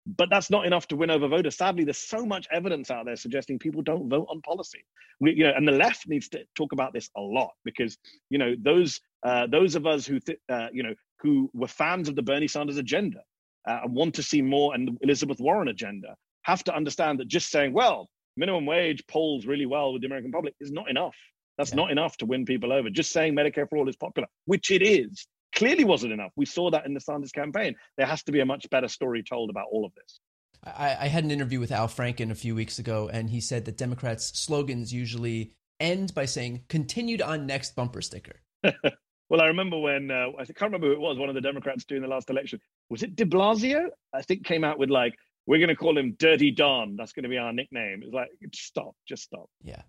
[0.06, 1.58] but that's not enough to win over voters.
[1.58, 4.84] Sadly, there's so much evidence out there suggesting people don't vote on policy.
[5.20, 7.98] We, you know, and the left needs to talk about this a lot because
[8.30, 12.10] you know those uh, those of us who th- uh, you know who were fans
[12.10, 13.20] of the Bernie Sanders agenda
[13.68, 17.52] uh, and want to see more and Elizabeth Warren agenda have to understand that just
[17.52, 21.16] saying, well, minimum wage polls really well with the American public is not enough.
[21.58, 21.78] That's yeah.
[21.78, 22.90] not enough to win people over.
[22.90, 26.32] Just saying Medicare for all is popular, which it is, clearly wasn't enough.
[26.36, 27.76] We saw that in the Sanders campaign.
[27.98, 30.20] There has to be a much better story told about all of this.
[30.64, 33.66] I, I had an interview with Al Franken a few weeks ago, and he said
[33.66, 39.80] that Democrats' slogans usually end by saying "continued on next bumper sticker." well, I remember
[39.80, 41.18] when uh, I can't remember who it was.
[41.18, 42.60] One of the Democrats during the last election
[42.90, 43.88] was it De Blasio?
[44.14, 45.16] I think came out with like,
[45.48, 46.96] "We're going to call him Dirty Don.
[46.96, 49.50] That's going to be our nickname." It's like, stop, just stop.
[49.64, 49.82] Yeah.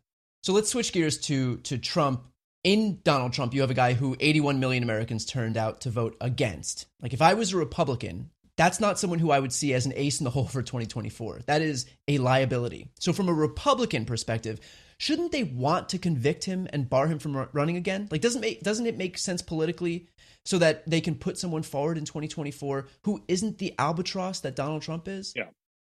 [0.42, 2.31] So let's switch gears to to Trump
[2.64, 6.16] in Donald Trump, you have a guy who 81 million Americans turned out to vote
[6.20, 6.86] against.
[7.00, 9.92] Like, if I was a Republican, that's not someone who I would see as an
[9.96, 11.40] ace in the hole for 2024.
[11.46, 12.88] That is a liability.
[13.00, 14.60] So, from a Republican perspective,
[14.98, 18.08] shouldn't they want to convict him and bar him from running again?
[18.10, 20.08] Like, doesn't make, doesn't it make sense politically
[20.44, 24.82] so that they can put someone forward in 2024 who isn't the albatross that Donald
[24.82, 25.32] Trump is?
[25.34, 25.48] Yeah.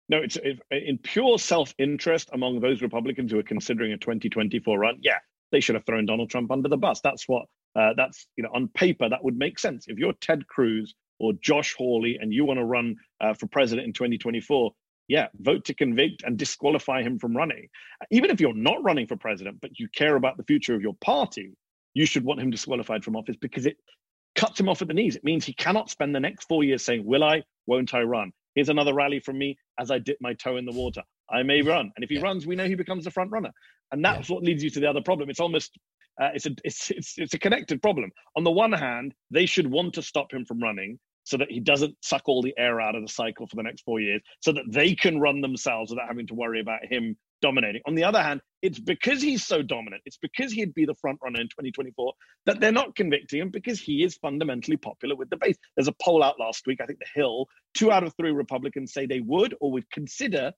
[0.10, 0.38] No, it's
[0.70, 5.00] in pure self interest among those Republicans who are considering a 2024 run.
[5.02, 5.20] Yeah,
[5.54, 7.00] they should have thrown Donald Trump under the bus.
[7.02, 9.86] That's what uh, that's you know on paper that would make sense.
[9.88, 13.88] If you're Ted Cruz or Josh Hawley and you want to run uh, for president
[13.88, 14.72] in 2024,
[15.08, 17.70] yeah, vote to convict and disqualify him from running.
[18.12, 20.96] Even if you're not running for president, but you care about the future of your
[20.96, 21.54] party,
[21.94, 23.78] you should want him disqualified from office because it
[24.36, 25.16] cuts him off at the knees.
[25.16, 28.32] It means he cannot spend the next four years saying, Will I, won't I run?
[28.56, 31.04] Here's another rally from me as I dip my toe in the water.
[31.30, 31.92] I may run.
[31.96, 32.22] And if he yeah.
[32.22, 33.52] runs, we know he becomes the front runner.
[33.92, 34.36] And that's yeah.
[34.36, 35.30] what leads you to the other problem.
[35.30, 35.78] It's almost
[36.22, 38.12] uh, it's a it's, it's it's a connected problem.
[38.36, 41.60] On the one hand, they should want to stop him from running so that he
[41.60, 44.52] doesn't suck all the air out of the cycle for the next four years, so
[44.52, 47.82] that they can run themselves without having to worry about him dominating.
[47.86, 51.20] On the other hand, it's because he's so dominant, it's because he'd be the front
[51.22, 52.14] runner in 2024
[52.46, 55.58] that they're not convicting him because he is fundamentally popular with the base.
[55.76, 58.94] There's a poll out last week, I think The Hill, two out of three Republicans
[58.94, 60.54] say they would or would consider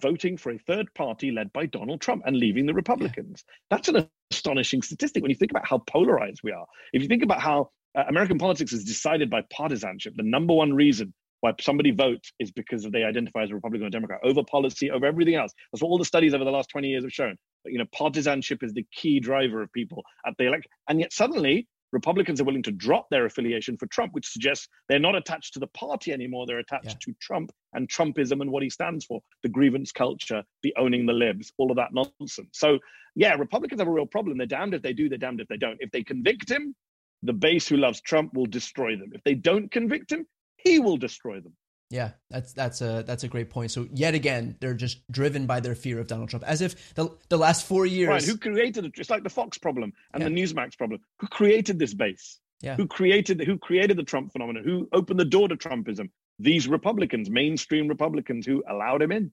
[0.00, 3.44] voting for a third party led by Donald Trump and leaving the Republicans.
[3.46, 3.76] Yeah.
[3.76, 6.66] That's an astonishing statistic when you think about how polarized we are.
[6.94, 10.72] If you think about how uh, American politics is decided by partisanship, the number one
[10.72, 14.90] reason why somebody votes is because they identify as a Republican or Democrat over policy,
[14.90, 15.52] over everything else.
[15.72, 17.36] That's what all the studies over the last 20 years have shown.
[17.64, 20.70] But, you know, partisanship is the key driver of people at the election.
[20.88, 24.98] And yet suddenly Republicans are willing to drop their affiliation for Trump, which suggests they're
[24.98, 26.46] not attached to the party anymore.
[26.46, 27.12] They're attached yeah.
[27.12, 31.12] to Trump and Trumpism and what he stands for the grievance culture, the owning the
[31.12, 32.50] libs, all of that nonsense.
[32.52, 32.78] So,
[33.16, 34.38] yeah, Republicans have a real problem.
[34.38, 35.78] They're damned if they do, they're damned if they don't.
[35.80, 36.74] If they convict him,
[37.22, 39.10] the base who loves Trump will destroy them.
[39.12, 40.26] If they don't convict him,
[40.62, 41.54] he will destroy them.
[41.90, 43.72] Yeah, that's that's a that's a great point.
[43.72, 47.10] So yet again, they're just driven by their fear of Donald Trump, as if the
[47.28, 48.08] the last four years.
[48.08, 48.24] Right?
[48.24, 48.92] Who created it?
[48.96, 50.28] It's like the Fox problem and yeah.
[50.28, 51.00] the Newsmax problem.
[51.18, 52.38] Who created this base?
[52.60, 52.76] Yeah.
[52.76, 54.62] Who created who created the Trump phenomenon?
[54.64, 56.10] Who opened the door to Trumpism?
[56.38, 59.32] These Republicans, mainstream Republicans, who allowed him in.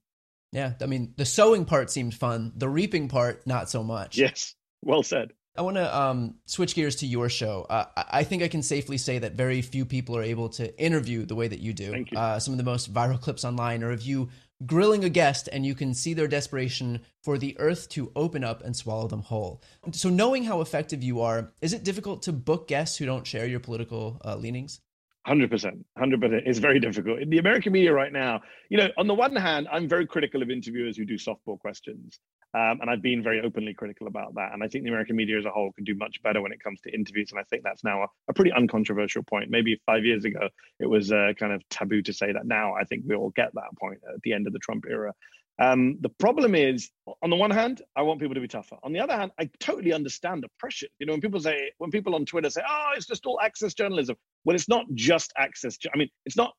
[0.52, 2.54] Yeah, I mean, the sowing part seemed fun.
[2.56, 4.18] The reaping part, not so much.
[4.18, 5.34] Yes, well said.
[5.58, 7.66] I want to um, switch gears to your show.
[7.70, 11.26] Uh, I think I can safely say that very few people are able to interview
[11.26, 11.92] the way that you do.
[11.92, 12.18] Thank you.
[12.18, 14.30] Uh, some of the most viral clips online are of you
[14.66, 18.64] grilling a guest, and you can see their desperation for the earth to open up
[18.64, 19.62] and swallow them whole.
[19.92, 23.48] So, knowing how effective you are, is it difficult to book guests who don't share
[23.48, 24.80] your political uh, leanings?
[25.26, 26.44] Hundred percent, hundred percent.
[26.46, 28.42] It's very difficult in the American media right now.
[28.70, 32.20] You know, on the one hand, I'm very critical of interviewers who do softball questions,
[32.54, 34.54] um, and I've been very openly critical about that.
[34.54, 36.64] And I think the American media as a whole can do much better when it
[36.64, 37.32] comes to interviews.
[37.32, 39.50] And I think that's now a, a pretty uncontroversial point.
[39.50, 42.46] Maybe five years ago, it was uh, kind of taboo to say that.
[42.46, 45.14] Now I think we all get that point at the end of the Trump era.
[45.60, 46.92] Um, the problem is,
[47.24, 48.78] on the one hand, I want people to be tougher.
[48.84, 50.88] On the other hand, I totally understand the pressure.
[51.00, 53.74] You know, when people say, when people on Twitter say, "Oh, it's just all access
[53.74, 55.78] journalism," well, it's not just access.
[55.92, 56.54] I mean, it's not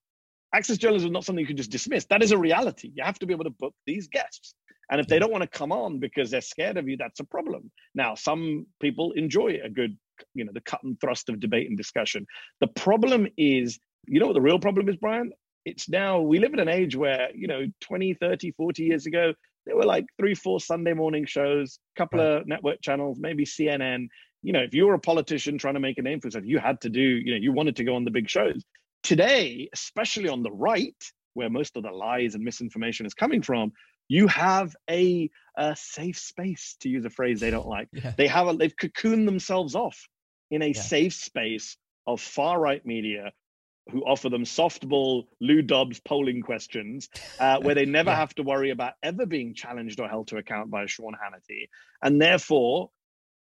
[0.52, 1.08] access journalism.
[1.08, 2.06] Is not something you can just dismiss.
[2.06, 2.90] That is a reality.
[2.92, 4.54] You have to be able to book these guests,
[4.90, 5.20] and if they hmm.
[5.20, 7.70] don't want to come on because they're scared of you, that's a problem.
[7.94, 9.96] Now, some people enjoy a good,
[10.34, 12.26] you know, the cut and thrust of debate and discussion.
[12.60, 15.32] The problem is, you know, what the real problem is, Brian
[15.68, 19.32] it's now we live in an age where you know 20 30 40 years ago
[19.66, 22.40] there were like three four sunday morning shows a couple right.
[22.40, 24.06] of network channels maybe cnn
[24.42, 26.58] you know if you were a politician trying to make a name for yourself you
[26.58, 28.64] had to do you know you wanted to go on the big shows
[29.02, 30.96] today especially on the right
[31.34, 33.70] where most of the lies and misinformation is coming from
[34.08, 38.12] you have a, a safe space to use a phrase they don't like yeah.
[38.16, 40.08] they have a they've cocooned themselves off
[40.50, 40.80] in a yeah.
[40.80, 43.32] safe space of far right media
[43.90, 47.08] who offer them softball Lou Dobbs polling questions,
[47.40, 48.16] uh, where they never yeah.
[48.16, 51.68] have to worry about ever being challenged or held to account by Sean Hannity.
[52.02, 52.90] And therefore,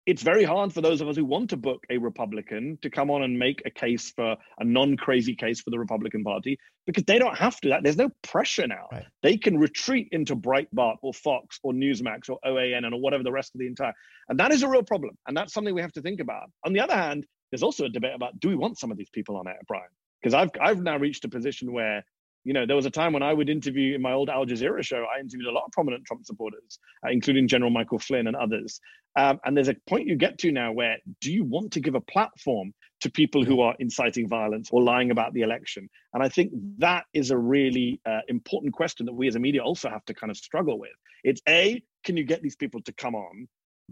[0.06, 3.10] it's very hard for those of us who want to book a Republican to come
[3.10, 7.18] on and make a case for a non-crazy case for the Republican Party because they
[7.18, 7.70] don't have to.
[7.70, 8.88] That there's no pressure now.
[8.92, 9.06] Right.
[9.22, 13.32] They can retreat into Breitbart or Fox or Newsmax or OAN and or whatever the
[13.32, 13.94] rest of the entire.
[14.30, 15.18] And that is a real problem.
[15.28, 16.50] And that's something we have to think about.
[16.66, 19.10] On the other hand, there's also a debate about do we want some of these
[19.10, 19.86] people on air, Brian?
[20.24, 22.04] because I've I've now reached a position where
[22.44, 24.84] you know there was a time when I would interview in my old Al Jazeera
[24.84, 25.06] show.
[25.16, 28.80] I interviewed a lot of prominent Trump supporters, uh, including General Michael Flynn and others.
[29.16, 31.96] Um, and there's a point you get to now where do you want to give
[31.96, 35.90] a platform to people who are inciting violence or lying about the election?
[36.14, 39.62] And I think that is a really uh, important question that we as a media
[39.62, 40.92] also have to kind of struggle with.
[41.24, 43.48] It's a can you get these people to come on?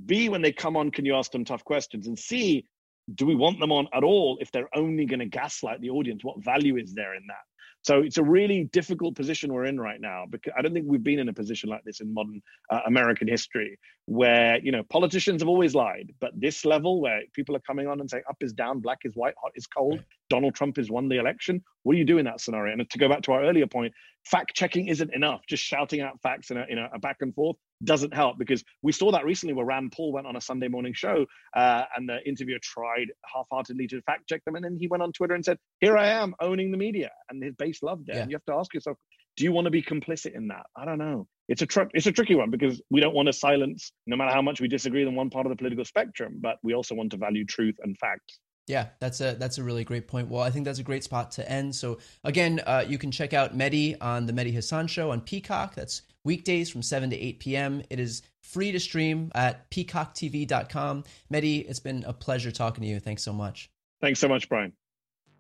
[0.06, 2.08] B, when they come on, can you ask them tough questions?
[2.08, 2.66] And C,
[3.14, 6.24] do we want them on at all if they're only going to gaslight the audience?
[6.24, 7.44] What value is there in that?
[7.84, 11.04] So it's a really difficult position we're in right now because I don't think we've
[11.04, 15.42] been in a position like this in modern uh, American history where, you know, politicians
[15.42, 18.54] have always lied, but this level where people are coming on and saying up is
[18.54, 20.06] down, black is white, hot is cold, right.
[20.30, 21.64] Donald Trump has won the election.
[21.84, 22.74] What do you do in that scenario?
[22.74, 23.94] And to go back to our earlier point,
[24.26, 25.42] fact checking isn't enough.
[25.48, 28.64] Just shouting out facts in a, in a, a back and forth doesn't help because
[28.82, 32.08] we saw that recently where Rand Paul went on a Sunday morning show uh, and
[32.08, 35.44] the interviewer tried half-heartedly to fact check them, and then he went on Twitter and
[35.44, 38.16] said, "Here I am owning the media," and his base loved it.
[38.16, 38.22] Yeah.
[38.22, 38.98] And you have to ask yourself,
[39.38, 40.66] do you want to be complicit in that?
[40.76, 41.28] I don't know.
[41.48, 44.32] It's a tr- it's a tricky one because we don't want to silence, no matter
[44.32, 47.12] how much we disagree on one part of the political spectrum, but we also want
[47.12, 48.40] to value truth and facts.
[48.72, 50.30] Yeah, that's a that's a really great point.
[50.30, 51.76] Well, I think that's a great spot to end.
[51.76, 55.76] So again, uh, you can check out Mehdi on the Mehdi Hasan Show on Peacock.
[55.76, 57.84] That's weekdays from 7 to 8 p.m.
[57.90, 61.04] It is free to stream at peacocktv.com.
[61.30, 63.02] Mehdi, it's been a pleasure talking to you.
[63.02, 63.70] Thanks so much.
[64.00, 64.72] Thanks so much, Brian.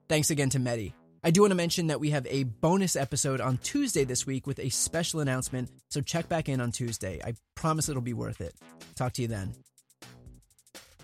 [0.10, 0.92] Thanks again to Mehdi.
[1.24, 4.46] I do want to mention that we have a bonus episode on Tuesday this week
[4.46, 7.22] with a special announcement, so check back in on Tuesday.
[7.24, 8.56] I promise it'll be worth it.
[8.98, 9.54] Talk to you then.